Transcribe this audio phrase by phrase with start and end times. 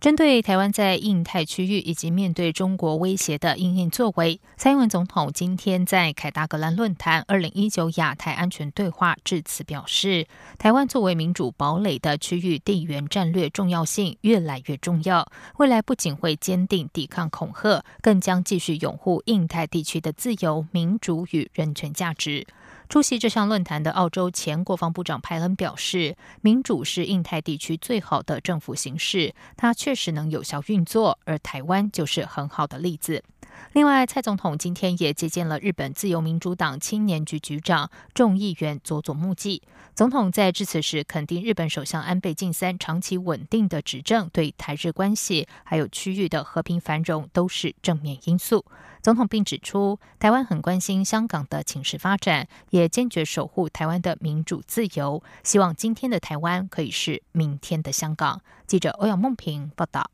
[0.00, 22.46] 针对台湾在印太区域以及面对中国威胁的应应作为，蔡英文总统今天在凯达格兰论坛二零一九亚太安全对话致辞表示，台湾作为民主堡垒的区域地缘战略重要性越来越重要，未来不仅会坚定抵抗恐吓，更将继续拥护印太地区的自由、民主与人权价值。
[22.88, 33.22] 出席这项论坛的澳洲前国防部长派恩表示，民主是印太地区最好的政府形式，它确实能有效运作，而台湾就是很好的例子。
[33.72, 39.62] 另外，蔡总统今天也接见了日本自由民主党青年局局长众议员佐佐木纪。
[39.94, 48.64] 总统在致辞时肯定日本首相安倍晋三长期稳定的执政对台日关系还有区域的和平繁荣都是正面因素。
[49.02, 55.22] 总统并指出，台湾很关心香港的情势发展，也坚决守护台湾的民主自由。
[55.44, 58.40] 希望今天的台湾可以是明天的香港。
[58.66, 60.10] 记者欧阳梦平报道。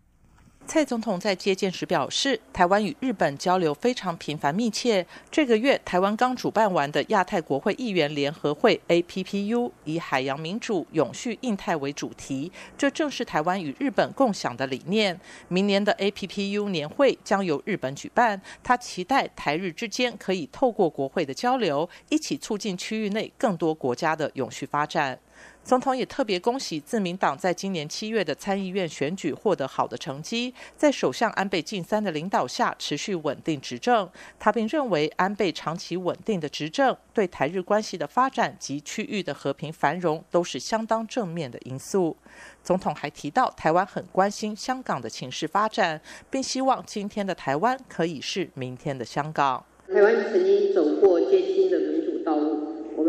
[0.66, 5.06] 蔡总统在接见时表示，台湾与日本交流非常频繁密切。
[5.30, 15.20] 这个月，台湾刚主办完的亚太国会议员联合会 （APPU） 以“海洋民主、永续印太”为主题，这正是台湾与日本共享的理念。
[15.48, 25.20] 明年的 APPU 年会将由日本举办，他期待台日之间可以透过国会的交流，一起促进区域内更多国家的永续发展。
[25.64, 34.06] 总统也特别恭喜自民党在今年七月的参议院选举获得好的成绩，在首相安倍晋三的领导下持续稳定执政。
[34.38, 42.14] 他并认为安倍长期稳定的执政对台日关系的发展及区域的和平繁荣都是相当正面的因素。
[42.62, 45.98] 总统还提到，台湾很关心香港的情势发展，
[46.30, 49.64] 并希望今天的台湾可以是明天的香港。
[49.88, 51.93] 台湾曾经走过艰辛的路，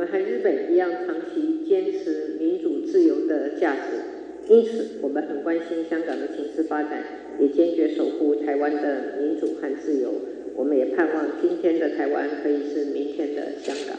[0.07, 2.35] 和日本一样长期坚持。
[2.37, 7.03] 民主自由的价值，因此我们很关心香港的情势发展，
[7.39, 10.13] 也坚决守护台湾的民主和自由。
[10.55, 13.97] 我们也盼望今天的台湾可以是明天的香港。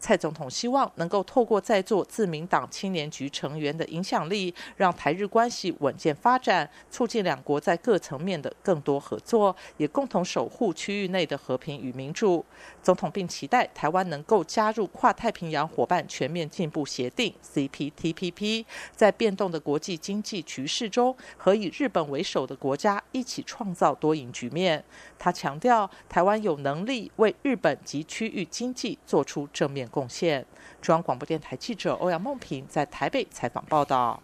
[0.00, 12.44] 蔡总统希望能够透过在座自民党青年局成员的影响力，让台日关系稳健发展，促进两国在各层面的更多合作，也共同守护区域内的和平与民主。
[12.82, 18.64] 总统并期待台湾能够加入跨太平洋伙伴全面进步协定 （CPTPP），
[18.96, 24.82] 在变动的国际经济局势中，和以日本为首的国家一起创造多赢局面。
[25.18, 30.46] 他强调，台湾有能力为日本及区域经济做出正面贡献。
[30.80, 34.22] 中央广播电台记者欧阳梦平在台北采访报道。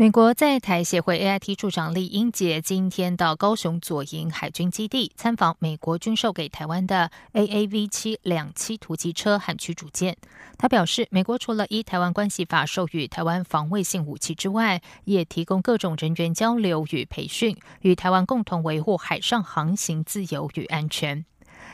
[0.00, 10.16] 美国在台协会 AIT 处长李英杰今天到高雄左营海军基地参访美国军售给台湾的 AAV 七两栖突击车和驱逐舰。
[10.56, 21.24] 他表示，美国除了依台湾关系法授予台湾防卫性武器之外，也提供各种人员交流与培训，与台湾共同维护海上航行自由与安全。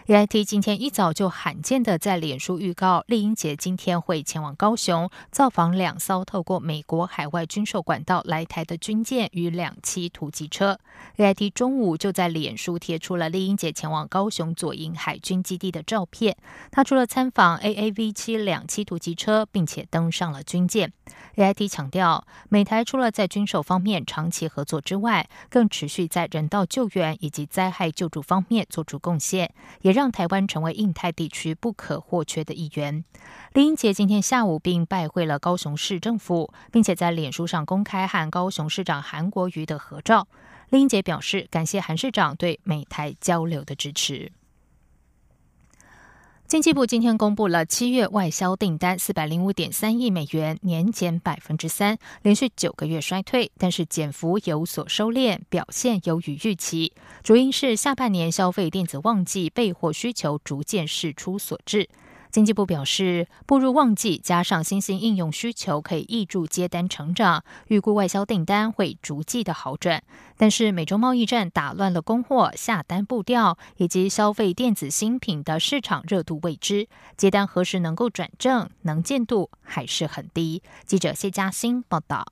[0.06, 10.78] AIT 今天一早就罕见的在脸书预告，丽英姐今天会前往高雄造访两艘透过美国海外军售管道来台的军舰与两栖突击车。
[11.16, 16.37] AIT 中午就在脸书贴出了丽英姐前往高雄左营海军基地的照片。
[16.70, 20.93] 她除了参访 AAV 七两栖突击车，并且登上了军舰。
[21.37, 33.03] AIT 强调，美台除了在军售方面长期合作之外，更持续在人道救援以及灾害救助方面做出贡献，也让台湾成为印太地区不可或缺的一员。
[33.55, 40.28] 林英杰今天下午并拜会了高雄市政府，并且在脸书上公开和高雄市长韩国瑜的合照。
[40.69, 44.32] 林英杰表示，感谢韩市长对美台交流的支持。
[46.46, 56.93] 经济部今天公布了七月外销订单四百零五点三亿美元，年减百分之三，连续九个月衰退，但是减幅有所收敛，表现优于预期。
[57.23, 61.88] 主因是下半年消费电子旺季备货需求逐渐释出所致。
[62.34, 70.02] 经济部表示，步入旺季，加上新兴应用需求可以挹注接单成长，预估外销订单会逐季的好转。
[70.36, 80.60] 但是，美洲贸易战打乱了供货、下单步调，以及消费电子新品的市场热度未知，接单何时能够转正，能见度还是很低。
[80.84, 82.26] 记者谢嘉欣报道。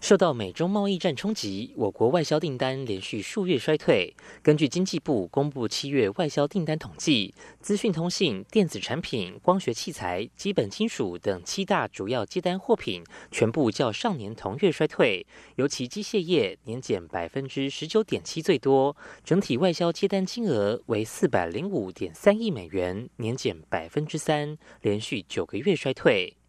[0.00, 4.14] 受到美中贸易战冲击，我国外销订单连续数月衰退。
[4.42, 15.26] 根据经济部公布七月外销订单统计，资讯通信、电子产品、光学器材、基本金属等七大主要接单货品全部较上年同月衰退，
[15.56, 26.39] 尤其机械业年减百分之十九点七最多，整体外销接单金额为四百零五点三亿美元，年减百分之三，连续九个月衰退。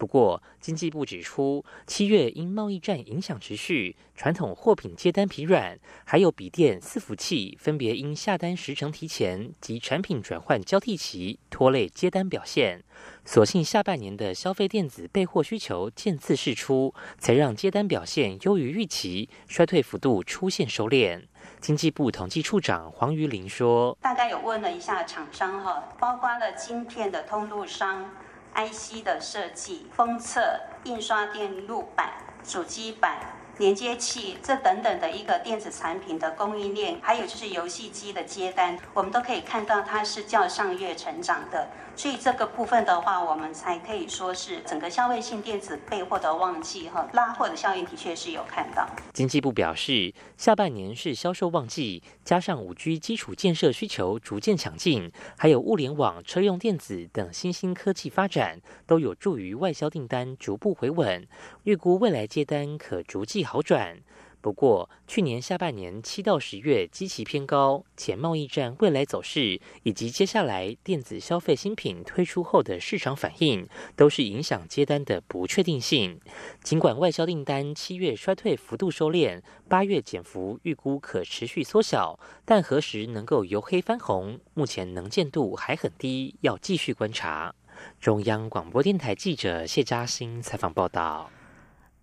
[0.00, 12.82] 不过，经济部指出，七月因贸易战影响持续，传统货品接单疲软，还有笔电、伺服器分别因下单时程提前及产品转换交替期拖累接单表现。
[13.26, 21.24] 所幸下半年的消费电子备货需求渐次释出，才让接单表现优于预期，衰退幅度出现收敛。
[21.60, 28.10] 经济部统计处长黄瑜林说：“大概有问了一下厂商哈，包括了晶片的通路商。”
[28.54, 32.14] IC 的设计、封测、印刷电路板、
[32.44, 33.34] 主机板。
[33.58, 41.68] 连接器这等等的一个电子产品的供应链，还有就是游戏机的接单，我们都可以看到它是较上月成长的。
[41.96, 48.88] 所以这个部分的话，我们才可以说是整个消费性电子备货的旺季哈，拉货的效应的确是有看到。
[49.12, 61.26] 经济部表示，下半年是销售旺季，加上五 G 基础建设需求逐渐强劲，还有物联网、车用电子等新兴科技发展，都有助于外销订单逐步回稳。
[61.64, 63.44] 预估未来接单可逐季。
[63.44, 63.98] 好转，
[64.40, 76.18] 不过去年下半年七到十月基期偏高，且贸易战未来走势以及接下来电子消费新品推出后的市场反应，都是影响接单的不确定性。
[76.62, 87.54] 尽管外销订单七月衰退幅度收敛，八月减幅预估可持续缩小，但何时能够由黑翻红，目前能见度还很低，要继续观察。
[88.00, 91.30] 中央广播电台记者谢嘉欣采访报道。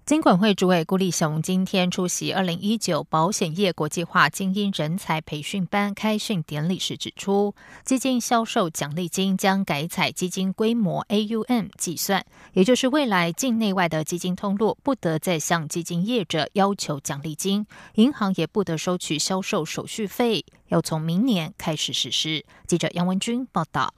[0.07, 22.45] 金管会主委顾立雄今天出席二零一九保险业国际化精英人才培训班开训典礼时指出，基金销售奖励金将改采基金规模 AUM 计算，也就是未来境内外的基金通路不得再向基金业者要求奖励金，银行也不得收取销售手续费，要从明年开始实施。
[22.65, 23.93] 记者杨文君报道。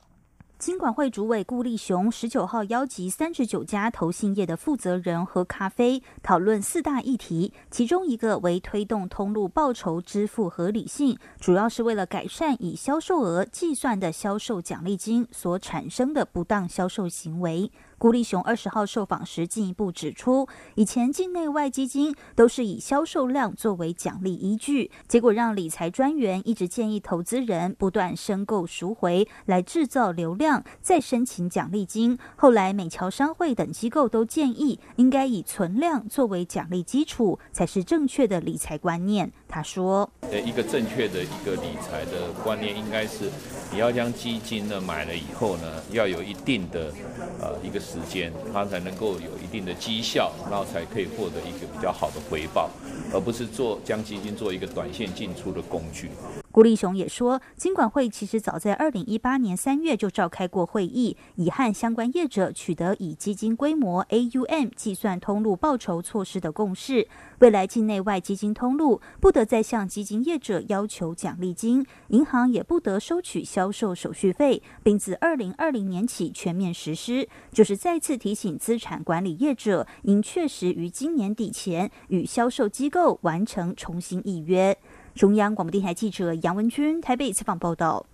[0.59, 17.71] 金管会主委顾立雄十九号邀集三十九家投信业的负责人喝咖啡，讨论四大议题，其中一个为推动通路报酬支付合理性，主要是为了改善以销售额计算的销售奖励金所产生的不当销售行为。
[17.97, 30.48] 顾立雄二十号受访时进一步指出，以前境内外基金都是以销售量作为奖励依据，结果让理财专员一直建议投资人不断申购赎回来制造流量，
[30.81, 32.17] 再申请奖励金。
[32.35, 39.29] 后来美侨商会等机构都建议，应该以存量作为奖励基础，才是正确的理财观念。
[39.49, 43.29] 他说：“呃，一个正确的一个理财的观念，应该是
[43.73, 46.93] 你要将基金呢买了以后呢，要有一定的
[47.41, 52.69] 呃一个。”时间，它才能够有一定的绩效，然后才可以获得一个比较好的回报，
[53.11, 56.11] 而不是做将基金做一个短线进出的工具。
[56.59, 67.07] 吴立雄也说，金管会其实早在二零一八年三月就召开过会议，已和相关业者取得以基金规模 AUM 计算通路报酬措施的共识。
[67.39, 77.29] 未来境内外基金通路不得再向基金业者要求奖励金，银行也不得收取销售手续费，并自二零二零年起全面实施。
[77.53, 84.77] 就是再次提醒资产管理业者，应确实于今年底前与销售机构完成重新预约。
[85.19, 88.05] 中央广播电台记者杨文君台北采访报道。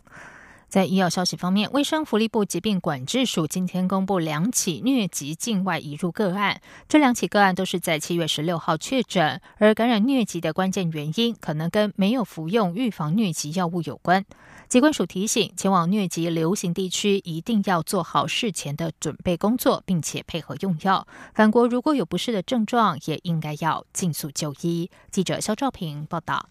[0.67, 6.59] 在医药消息方面，卫生福利部疾病管制署今天公布两起疟疾境外移入个案，
[6.89, 14.25] 这两起个案都是在七月十六号确诊，而感染疟疾的关键原因可能跟没有服用预防疟疾药物有关。
[14.67, 21.07] 疾管署提醒，前往疟疾流行地区一定要做好事前的准备工作，并且配合用药。
[21.35, 24.89] 返国如果有不适的症状，也应该要尽速就医。
[25.11, 26.49] 记者肖兆平报道。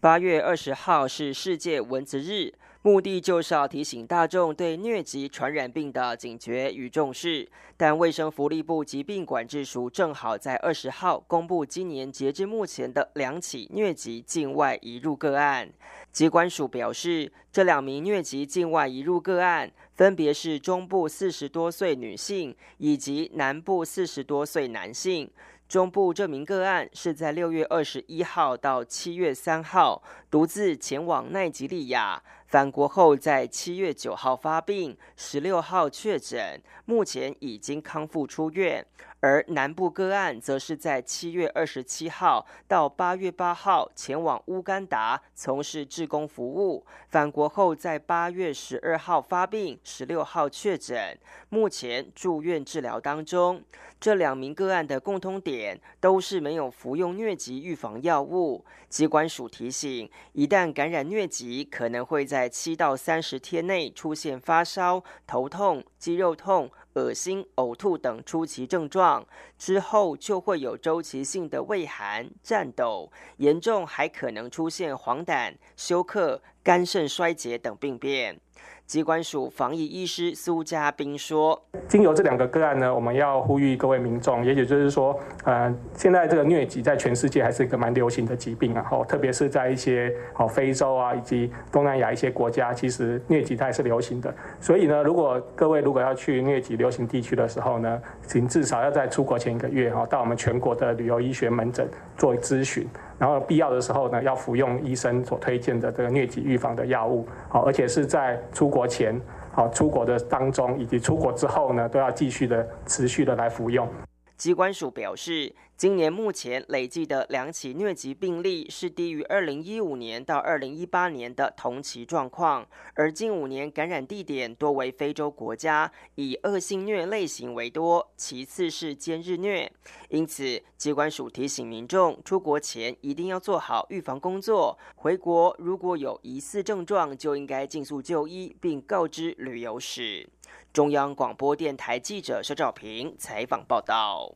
[0.00, 7.48] 八月二十号是世界蚊子日，目的就是要提醒大众对疟疾传染病的警觉与重视。
[7.76, 15.68] 但卫生福利部疾病管制署正好在二十号公布今年截至目前的两起疟疾境外移入个案。
[16.12, 25.28] 疾管署表示，这两名疟疾境外移入个案分别是中部四十多岁女性以及南部四十多岁男性。
[25.68, 38.84] 中部这名个案是在六月二十一号到七月三号独自前往奈及利亚，返国后在七月九号发病，十六号确诊，目前已经康复出院。
[39.20, 51.18] 而南部个案则是在七月二十七号到八月八号前往乌干达从事志工服务，返国后在八月十二号发病，十六号确诊，
[51.48, 53.60] 目前住院治疗当中。
[54.00, 58.64] 这两名个案的共通点都是没有服用疟疾预防药物。
[58.88, 66.70] 机关署提醒，一旦感染疟疾，可能会在七到三十天内出现发烧、头痛、肌肉痛。
[66.94, 69.24] 恶心、呕吐等初期症状
[69.56, 78.40] 之后，就会有周期性的畏寒、颤抖，严重还可能出现黄疸、休克、肝肾衰竭等病变。
[78.88, 85.14] 机关署防疫医师苏家斌说：“经由这两个个案呢，我们要呼吁各位民众，也许就是说，
[85.44, 94.34] 呃，现在这个疟疾在全世界还是一个蛮流行的疾病啊，吼，特别是在一些哦非洲啊以及东南亚一些国家，其实疟疾它也是流行的。
[94.58, 109.20] 所以呢，如果各位如果要去疟疾流行地区的时候呢，请至少要在出国前一个月哈，到我们全国的旅游医学门诊做咨询。”然后必要的时候呢，要服用医生所推荐的这个疟疾预防的药物，好，而且是在出国前、
[109.52, 113.88] 好出国的当中以及出国之后呢，都要继续的持续的来服用。
[114.36, 115.54] 机关署表示。
[115.78, 129.70] 今年目前累计的两起疟疾病例是低于二零一五年到二零一八年的同期状况，而近五年感染地点多为非洲国家，以恶性疟类型为多，其次是尖日疟。
[130.08, 140.28] 因此，机关署提醒民众出国前一定要做好预防工作，回国如果有疑似症状，就应该尽速就医，并告知旅游史。
[140.72, 144.34] 中央广播电台记者肖兆平采访报道。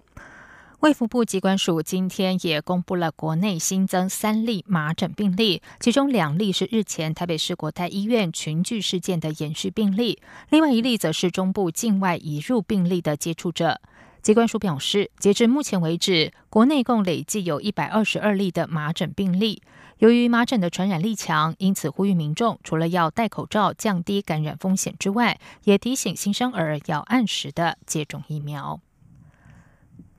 [0.83, 10.21] 卫福部机关署今天也公布了国内新增三例麻疹病例，其中两例是日前台北市国泰医院群聚事件的延续病例，
[10.51, 13.81] 另外一例则是中部境外移入病例的接触者。
[14.23, 19.63] 机关署表示，截至目前为止，国内共累计有一百二十二例的麻疹病例。
[19.99, 28.81] 由于麻疹的传染力强，因此呼吁民众除了要戴口罩降低感染风险之外，也提醒新生儿要按时的接种疫苗。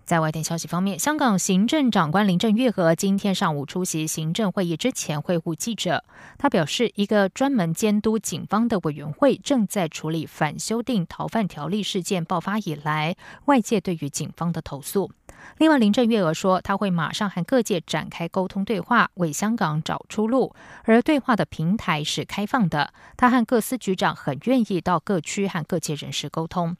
[0.06, 6.04] 在外电消息方面，香港行政长官林郑月娥今天上午出席行政会议之前会晤记者。
[6.38, 15.10] 他表示，一个专门监督警方的委员会正在处理反修订逃犯条例事件爆发以来外界对于警方的投诉。
[15.58, 20.54] 另外，林郑月娥说，他会马上和各界展开沟通对话，为香港找出路。
[20.84, 26.78] 而对话的平台是开放的，他和各司局长很愿意到各区和各界人士沟通。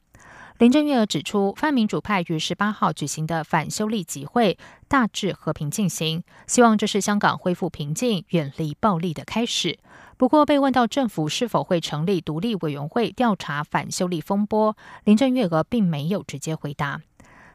[0.58, 4.56] 林郑月娥指出，泛民主派于十八号举行的反修例集会
[4.86, 9.80] 大致和平进行，希望这是香港恢复平静、远离暴力的开始。
[10.16, 17.00] 不过，被问到政府是否会成立独立委员会调查反修例风波，林郑月娥并没有直接回答。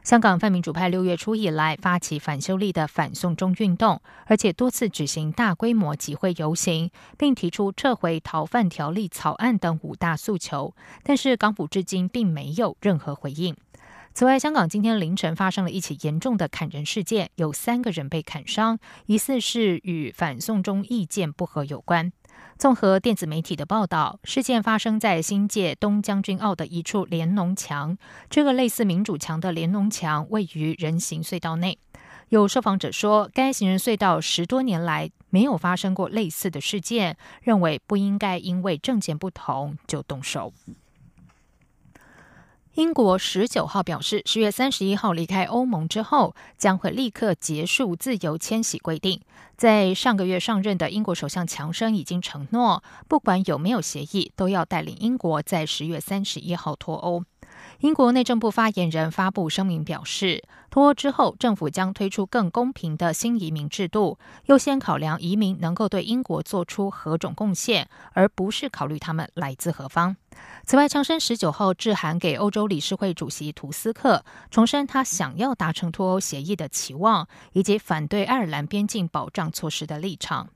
[0.02, 10.74] 香港泛民主派六月初以来发起反修例的反送中运动，而且多次举行大规模集会游行，并提出撤回逃犯条例草案等五大诉求。
[11.02, 13.54] 但是港府至今并没有任何回应。
[14.12, 22.10] 此外，香港今天凌晨发生了一起严重的砍人事件，有三个人被砍伤，疑似是与反送中意见不合有关。
[22.58, 27.96] 综合电子媒体的报道，事件发生在新界东将军澳的一处连农墙。
[28.28, 31.78] 这个类似民主墙的连农墙位于人行隧道内。
[32.28, 40.52] 有受访者说，该行人隧道十多年来没有发生过类似的事件，认为不应该因为证件不同就动手。
[42.80, 49.20] 英国十九号表示，十月三十一号离开欧盟之后，将会立刻结束自由迁徙规定。
[49.54, 57.22] 在上个月上任的英国首相强生已经承诺，不管有没有协议，都要带领英国在十月三十一号脱欧。
[57.80, 70.16] 英国内政部发言人发布声明表示，脱欧之后，政府将推出更公平的新移民制度，优先考量移民能够对英国做出何种贡献，而不是考虑他们来自何方。
[70.64, 80.48] 此外，强生十九号致函给欧洲理事会主席图斯克，重申他想要达成脱欧协议的期望，以及反对爱尔兰边境保障措施的立场。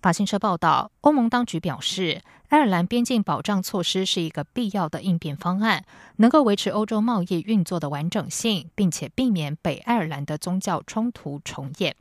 [0.00, 5.84] 法新社报道，欧盟当局表示，爱尔兰边境保障措施是一个必要的应变方案，
[6.16, 11.94] 能够维持欧洲贸易运作的完整性，并且避免北爱尔兰的宗教冲突重演。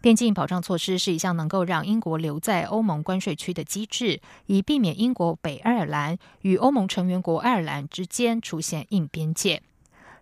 [0.00, 9.62] 边境保障措施是一项能够让英国留在欧盟关税区的机制，以避免英国北爱尔兰与欧盟成员国爱尔兰之间出现硬边界。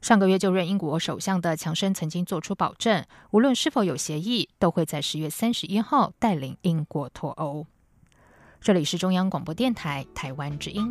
[0.03, 7.67] 上个月就任英国首相的强生曾经做出保证，无论是否有协议，都会在十月三十一号带领英国脱欧。
[8.61, 10.91] 这里是中央广播电台台湾之音。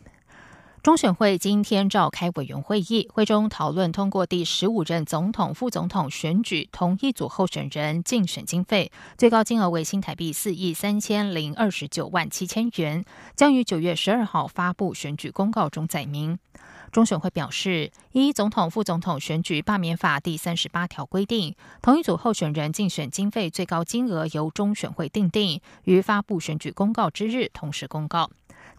[0.83, 16.39] 中选会今天召开委员会议，会中讨论通过第十五任总统、副总统选举同一组候选人竞选经费，最高金额为新台币四亿三千零二十九万七千元，将于九月十二号发布选举公告中载明。
[16.91, 28.31] 中选会表示，依总统、副总统选举罢免法第三十八条规定，同一组候选人竞选经费最高金额由中选会定定，于发布选举公告之日同时公告。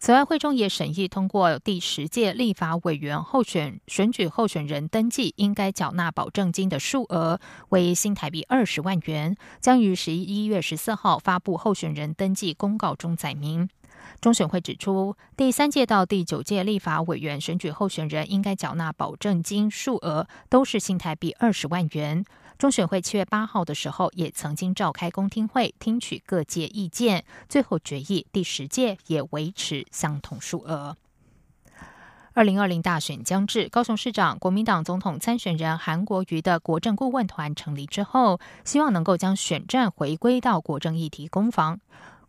[0.04, 13.68] 此外，会中也审议通过第十届立法委员候选选举候选人登记应该缴纳保证金的数额为新台币二十万元，将于十一月十四号发布候选人登记公告中载明。
[14.20, 22.24] 中选会指出，第三届到第九届立法委员选举候选人应该缴纳保证金数额都是新台币二十万元。
[22.62, 30.96] 中选会七月八号的时候也曾经召开公听会，听取各界意见，最后决议第十届也维持相同数额。
[32.34, 41.80] 二零二零大选将至，高雄市长国民党总统参选人韩国瑜的国政顾问团成立之后，希望能够将选战回归到国政议题攻防。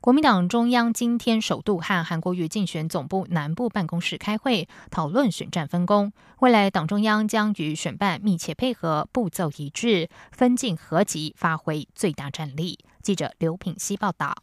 [0.04, 6.12] 国民党中央今天首度和韩国瑜竞选总部南部办公室开会，讨论选战分工。
[6.40, 12.80] 未来党中央将与选办密切配合，步骤一致，分进合集，发挥最大战力。
[13.02, 14.36] 记者刘品希报道。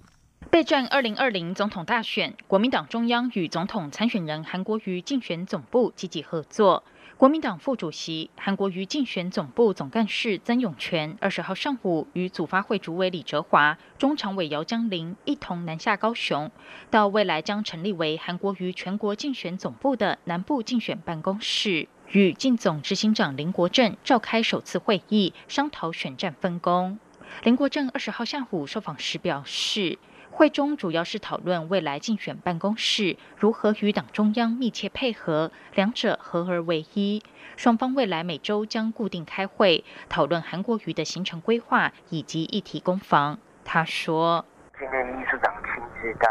[0.48, 6.82] 备战二零二零总统大选，国民党中央与总统参选人韩国瑜竞选总部积极合作。
[7.20, 16.50] 国民党副主席、韩国瑜竞选总部总干事曾永权二十号上午与组发会主委李哲华、中常委姚江林一同南下高雄，
[16.90, 26.98] 到未来将成立为韩国瑜全国竞选总部的南部竞选办公室，与竞总执行长林国正召开首次会议，商讨选战分工。
[27.42, 29.98] 林国正二十号下午受访时表示。
[30.40, 37.22] 会中主要是讨论未来竞选办公室如何与党中央密切配合，两者合而为一。
[37.58, 43.36] 双方未来每周将固定开会，讨论韩国瑜的行程规划以及议题攻防。
[43.66, 44.42] 他说
[44.80, 46.26] ：“今天秘书长亲自带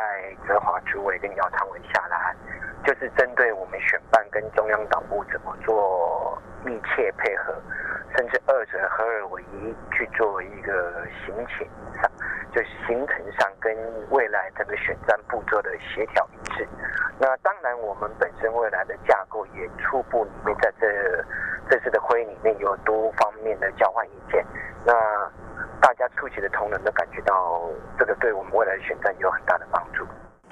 [0.48, 2.36] 泽华主委跟姚昌文下来，
[2.84, 7.54] 就是针对我们选办跟中央党部怎么做密切配合，
[8.19, 11.65] 甚至二者合二为一去做一个行情
[12.01, 12.12] 上。”
[12.51, 13.71] 就是行程上跟
[14.10, 16.67] 未来整个选战步骤的协调一致。
[17.19, 21.23] 那当然，我们本身未来的架构也初步里面在这
[21.69, 24.43] 这次的会议里面有多方面的交换意见。
[24.84, 24.91] 那
[25.79, 30.03] 大家出席的同仁都感觉到这个对我们未来的选战有很大的帮助。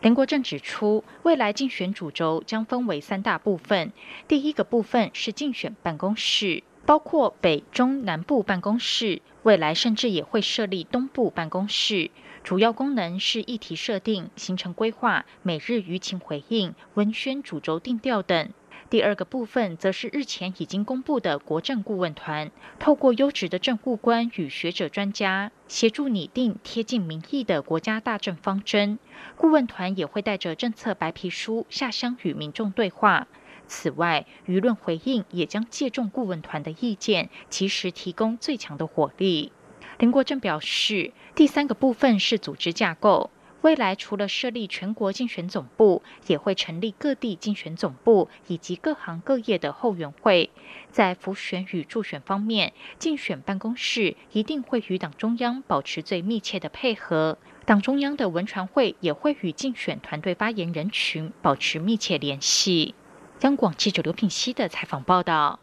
[0.01, 3.91] 林国正指出，未来竞选主轴将分为三大部分。
[4.27, 6.63] 第一个部分是竞选办公室。
[6.87, 12.11] 包括北中南部办公室，未来甚至也会设立东部办公室。
[12.45, 18.53] 主要功能是议题设定、行程规划、每日舆情回应、文宣主轴定调等。
[18.89, 28.97] 第二个部分则是日前已经公布的国政顾问团，透过优质的政务官与学者专家，协助拟定贴近民意的国家大政方针。
[29.35, 33.27] 顾问团也会带着政策白皮书下乡与民众对话。
[33.67, 39.51] 此外，舆论回应也将借重顾问团的意见，及时提供最强的火力。
[39.99, 50.51] 林国正表示，第三个部分是组织架构，未来除了设立全国竞选总部，也会成立各地竞选总部以及各行各业的后援会。
[50.91, 62.93] 在浮选与助选方面，竞选办公室一定会与党中央保持最密切的配合，党中央的文传会也会与竞选团队发言人群保持密切联系。
[63.41, 65.59] 央广记者刘品熙的采访报道：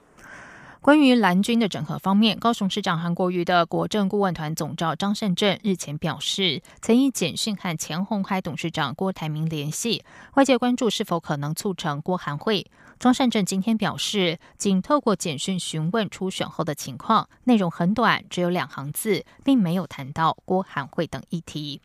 [0.80, 12.64] 关于蓝军的整合方面，高雄市长韩国瑜的国政顾问团总召张善政日前表示，曾以简讯和前鸿海董事长郭台铭联系，外界关注是否可能促成郭韩会。
[13.00, 21.80] 张善政今天表示，仅透过简讯询问初选后的情况，内容很短，只有两行字，并没有谈到郭韩会等议题。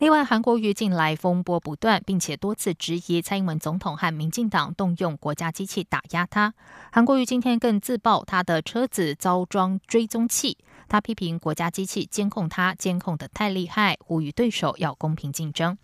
[0.00, 6.52] 另外，韩国瑜近来风波不断，并且多次质疑蔡英文总统和民进党动用国家机器打压他。
[6.90, 15.76] 韩国瑜今天更自曝他的车子遭装追踪器，他批评国家机器监控他监控的太厉害，呼吁对手要公平竞争。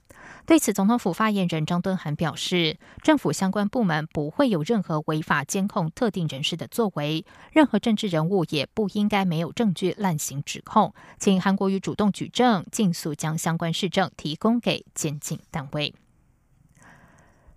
[0.45, 15.95] 对此，总统府发言人张敦涵表示，政府相关部门不会有任何违法监控特定人士的作为，任何政治人物也不应该没有证据滥行指控，请韩国瑜主动举证，尽速将相关市政提供给监警单位。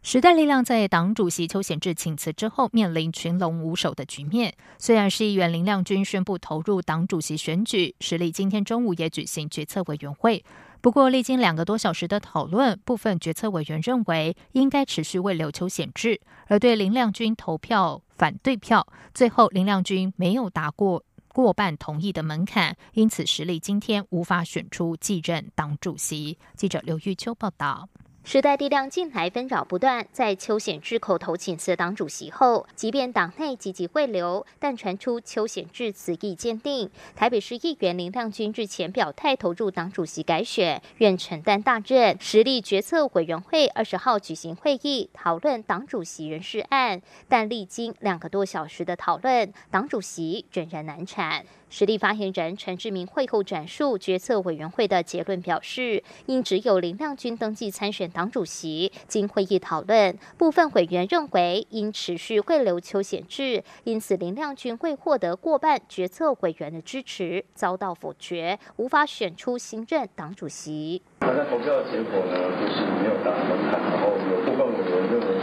[0.05, 4.53] 时代力量在党主席邱显志请辞之后，面临群龙无首的局面。
[4.77, 10.43] 虽然市议员林亮君宣布投入党主席选举，实力今天中午也举行决策委员会。
[10.81, 18.85] 不过，历经两个多小时的讨论，部分决策委员认为应该持续为刘邱显志，而对林亮君投票反对票。
[19.13, 26.37] 最后，林亮君没有达过过半同意的门槛，因此实力今天无法选出继任党主席。
[26.57, 27.87] 记者刘玉秋报道。
[28.25, 36.89] 时代力量近来纷扰不断，在邱显志口头请辞党主席后，即便党内积极汇流，但传出邱显志此意坚定。
[37.17, 42.17] 台北市议员林亮君日前表态投入党主席改选，愿承担大任。
[42.21, 51.45] 实力决策委员会二十号举行会议，讨论党主席人事案，但历经两个多小时的讨论，党主席仍然难产。
[51.75, 71.01] 实力发言人陈志明会后转述决策委员会的结论表示，因只有林亮君登记参选党主席，经会议讨论，部分委员认为应持续会留邱显志，因此林亮君会获得过半决策委员的支持，遭到否决，无法选出新任党主席。
[71.21, 75.42] 那投票的结果呢，就是没有达门槛，然后有部分委员认为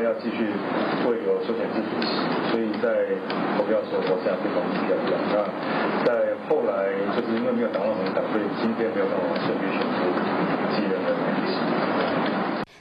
[0.00, 0.48] 该要继续
[1.04, 2.08] 会留邱显志主席，
[2.48, 3.04] 所以在
[3.58, 5.12] 投票的时候投下不同意票票。
[5.28, 5.44] 那
[6.06, 10.08] 在后来，就是因为没有达到门槛，所以今天没有办法顺利选出
[10.72, 11.09] 继任。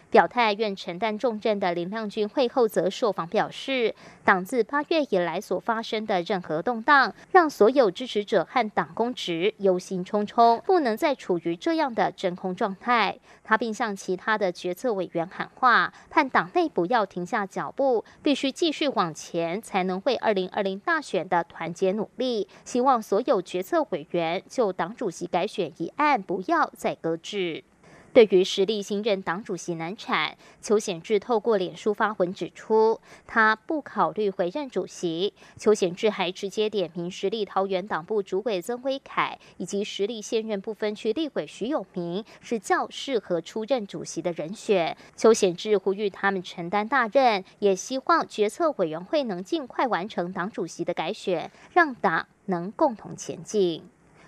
[0.09, 3.93] 表态愿承担重任的林亮君会后则受访表示，
[4.23, 13.17] 党自八月以来所发生的任何动荡，让所有支持者和党公职忧心忡忡，不能再处于这样的真空状态。
[13.43, 22.47] 他并向其他的决策委员喊话，盼党内不要停下脚步，必须继续往前，才能为二零二零大选的团结努力。
[22.65, 27.63] 希望所有决策委员就党主席改选一案不要再搁置。
[28.11, 35.33] 对于实力新任党主席难产，邱显志透过脸书发文指出，他不考虑回任主席。
[35.57, 44.97] 邱显志还直接点名实力桃园党部主委曾威凯以及实力现任不分区立委徐永明是较适合出任主席的人选。
[45.15, 53.83] 邱显志呼吁他们承担大任，也希望决策委员会能尽快完成党主席的改选，让党能共同前进。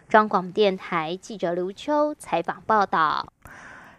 [0.07, 3.33] 中广电台记者刘秋采访报道。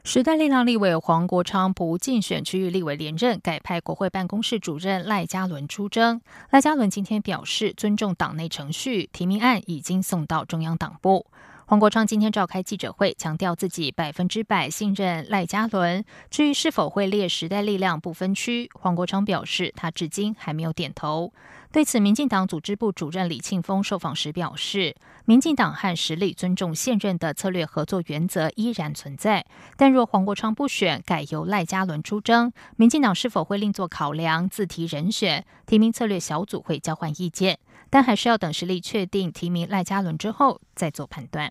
[0.04, 6.20] 时代力量立委黄国昌不竞选区域立委连任，改派国会办公室主任赖嘉伦出征。
[6.50, 11.26] 赖嘉伦今天表示，尊重党内程序，提名案已经送到中央党部。
[11.72, 16.04] 黄国昌今天召开记者会，强调自己百分之百信任赖嘉伦。
[16.30, 21.32] 至于是否会列时代力量不分区，黄国昌表示，他至今还没有点头。
[21.72, 29.46] 对此，民进党组织部主任李庆峰受访时表示，民进党和实力尊重现任的策略合作原则依然存在，
[29.78, 35.42] 但若黄国昌不选，改由赖嘉伦出征，民进党是否会另作考量，自提人选？
[35.64, 37.58] 提名策略小组会交换意见，
[37.88, 41.50] 但还是要等实力确定提名赖嘉伦之后再做判断。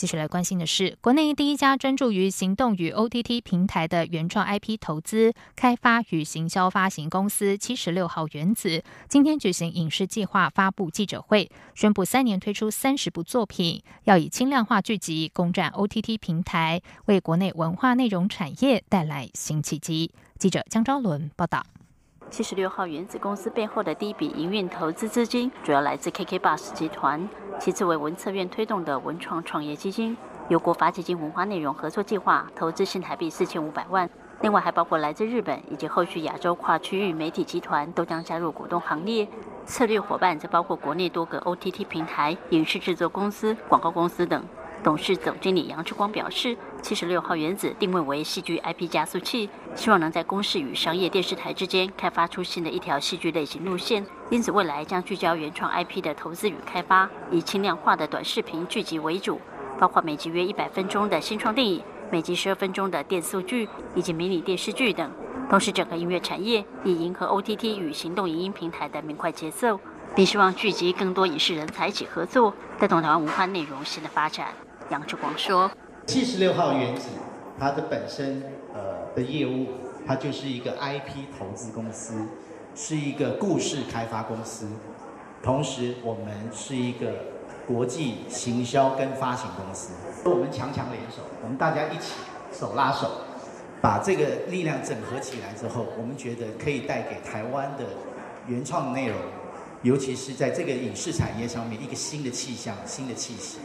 [0.00, 20.10] 继续来关心的是，国内第一家专注于行动与 OTT 平台的原创 IP 投资、开发与行销发行公司七十六号原子，今天举行影视计划发布记者会，宣布三年推出三十部作品，要以轻量化剧集攻占 OTT 平台，为国内文化内容产业带来新契机。
[20.38, 21.62] 记者江昭伦报道。
[22.30, 30.16] 七十六号原子公司背后的第一笔营运投资资金，主要来自 KK Bus 集团，其次为文策院推动的文创创业基金，
[30.48, 34.08] 由国发基金文化内容合作计划投资新台币四千五百万，
[34.42, 39.26] 另外还包括来自日本以及后续亚洲跨区域媒体集团都将加入股东行列，
[39.66, 44.40] 策略伙伴则包括国内多个 OTT 平台、影视制作公司、广告公司等。
[44.82, 54.04] 董事总经理杨志光表示，七十六号原子定位为戏剧 IP 加速器，希望能在公视与商业电视台之间开发出新的一条戏剧类型路线。
[54.30, 59.40] 因此，未来将聚焦原创 IP 的投资与开发，以轻量化的短视频剧集为主，
[59.78, 65.10] 包括每集约一百分钟的新创电影、每集十二分钟的电视剧以及迷你电视剧等。
[65.48, 69.80] 同时，整个音乐产业以迎合 OTT 与行动影音平台的明快节奏，
[70.14, 74.48] 并希望聚集更多影视人才一起合作，带动台湾文化内容新的发展。
[74.90, 75.70] 杨志光说
[76.06, 77.08] ：“七十六号原子，
[77.58, 78.42] 它的本身
[79.14, 79.68] 的业务，
[80.06, 82.14] 它就是一个 IP 投资公司，
[82.74, 84.68] 是一个故事开发公司，
[85.42, 87.12] 同时我们是一个
[87.66, 89.92] 国际行销跟发行公司，
[90.24, 92.14] 我们强强联手，我们大家一起
[92.52, 93.10] 手拉手，
[93.80, 97.84] 把这个力量整合起来之后，我们觉得可以带给台湾的
[98.46, 99.16] 原创内容，
[99.82, 103.58] 尤其是在这个影视产业上面一个新的气象、新的气息。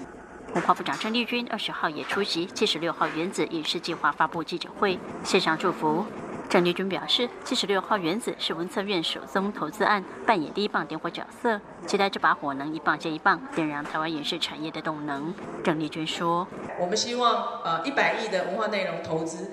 [0.56, 6.06] 文化部长郑丽君二十号也出席七十六号原子影视计划发布记者会，线上祝福。
[6.48, 15.34] 郑丽君表示，七十六号原子是文策院首宗投资案，扮演第一棒点火角色，期待这把火能一棒接一棒，点燃台湾影视产业的动能。
[15.62, 16.48] 郑丽君说
[16.80, 19.52] ：“我们希望呃一百亿的文化内容投资，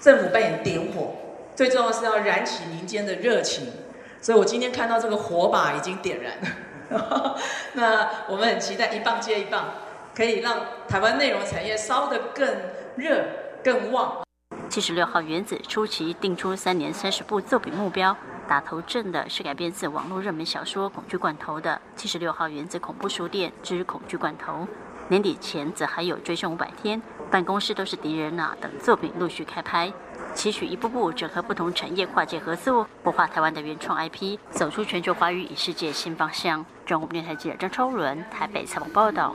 [0.00, 1.14] 政府扮演点火，
[1.56, 3.68] 最重要是要燃起民间的热情。
[4.20, 6.34] 所以我今天看到这个火把已经点燃
[6.90, 7.38] 了，
[7.72, 9.64] 那我们很期待一棒接一棒。”
[10.14, 10.56] 可以让
[10.88, 12.48] 台湾内容产业烧得更
[12.96, 13.24] 热、
[13.64, 14.22] 更旺。
[14.68, 18.16] 七十六号原子初期定出三年三十部作品目标，
[18.48, 24.52] 打头阵的是改编自网络热门小说《恐惧罐头》的《七十六号原子恐怖书店之恐惧罐头》。
[25.08, 26.98] 年底前则还有《追凶五百天》、
[27.30, 29.92] 《办公室都是敌人啊》等作品陆续开拍，
[30.34, 36.64] 期许一步步整合不同产业跨界合作，活化台湾的原创 IP，走出全球华语与世界新方向。
[36.86, 39.34] 中国电台记者张超伦台北采访报道。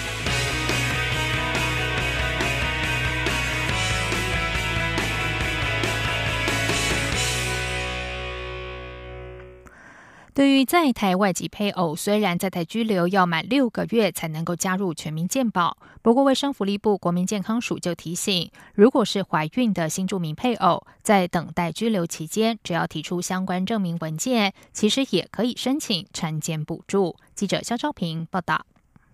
[10.33, 27.17] 对于在台外籍配偶，虽然在台居留要满六个月才能够加入全民健保，不过卫生福利部国民健康署就提醒，如果是怀孕的新住民配偶，在等待居留期间，只要提出相关证明文件，其实也可以申请产检补助。
[27.35, 28.65] 记者肖昭平报道。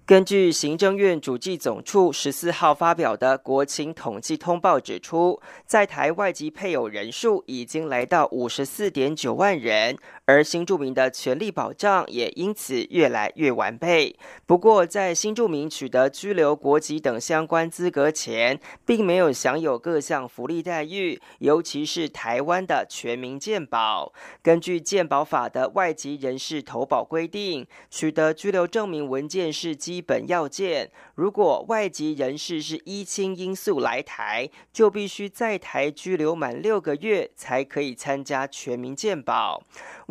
[0.06, 14.16] 根据行政院主计总处十四号发表的国情统计通报指出，在台外籍配偶人数已经来到五十四点九万人，而新住民的权利保障也因此越来越完备。
[14.46, 24.14] 不过，在新住民取得居留国籍等相关资格前，并没有享有各项福利待遇，尤其是台湾的全民健保。
[24.42, 29.98] 根据健保法的外籍人士投保规定，取得居留证明文件是基。
[30.08, 39.64] 本要件，如果外籍人士是依亲因素来台，就必须在台居留满六个月，才可以参加全民健保。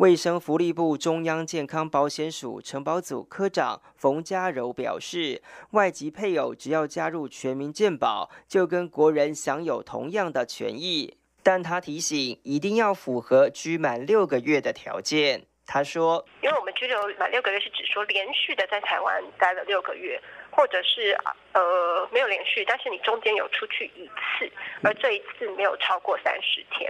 [0.07, 5.41] 卫生福利部中央健康保险署承保组科长冯家柔表示，
[5.71, 11.17] 外籍配偶只要加入全民健保，就跟国人享有同样的权益。
[11.43, 15.43] 但他提醒，一定要符合居满六个月的条件。
[15.65, 20.17] 他说：“因为我们拘留满六个月是指说连续的在台湾待了六个月，
[20.49, 21.11] 或者是
[21.51, 24.49] 呃没有连续，但是你中间有出去一次，
[24.83, 26.89] 而这一次没有超过三十天，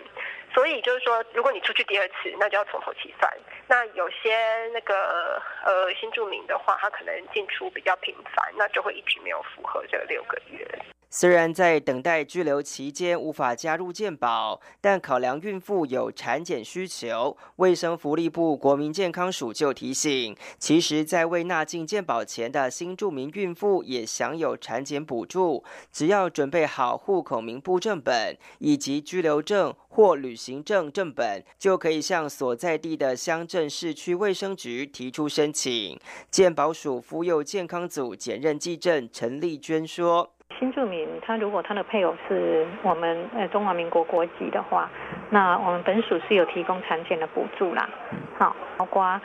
[0.57, 3.31] 所以就是说，如果你出去第二次，那就要从头起算。
[3.67, 10.67] 那有些那个呃新住民的话，他可能进出比较频繁，那就会一直没有符合这六个月。”
[11.09, 35.97] 虽然在等待拘留期间无法加入健保，但考量孕妇有产检需求，卫生福利部国民健康署就提醒，其实，在未纳进健保前的新住民孕妇也享有产检补助，只要准备好户口名簿正本以及居留证或旅行证正本，就可以向所在地的乡镇市区卫生局提出申请。
[36.29, 40.33] 健保署妇幼健康组检任技正陈丽娟说。
[40.59, 44.89] 新住民，他如果他的配偶是我们呃中华民国国籍的话，
[45.29, 47.87] 那我们本署是有提供产检的补助啦，
[48.37, 49.21] 好，包括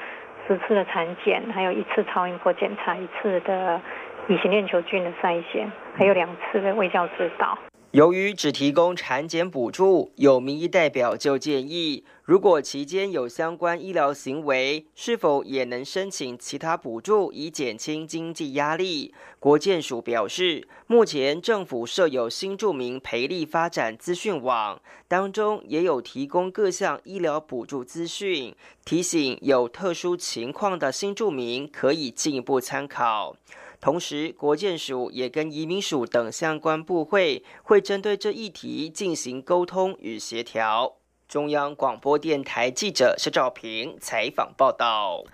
[0.46, 3.80] 十次的产检，还有一次超音波检查，一次的
[4.28, 7.56] 乙型链球菌的筛选，还有两次的卫教指导。
[7.92, 19.12] 由于只提供产检补助，有民意代表就建议，如果期间有相关医疗行为，是否也能申请其他补助以减轻经济压力？
[19.38, 33.36] 国建署表示，目前政府设有新住民培力发展资讯网，当中也有提供各项医疗补助资讯，提醒有特殊情况的新住民可以进一步参考。
[33.82, 40.98] 同时，国建署也跟移民署等相关部会，会针对这议题进行沟通与协调。
[41.26, 45.24] 中央广播电台记者施兆平采访报道。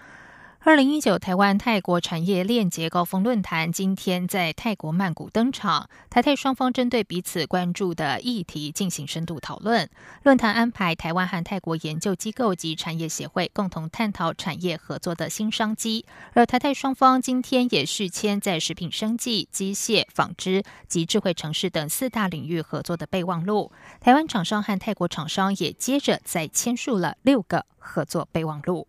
[0.60, 9.88] 二零一九台湾泰国产业链结高峰论坛今天在泰国曼谷登场，台泰双方针对彼此关注的议题进行深度讨论。
[10.24, 23.70] 论坛安排台湾和泰国研究机构及产业协会共同探讨产业合作的新商机，而台泰双方今天也续签在食品生技、机械、纺织及智慧城市等四大领域合作的备忘录。
[24.00, 28.88] 台湾厂商和泰国厂商也接着再签署了六个合作备忘录。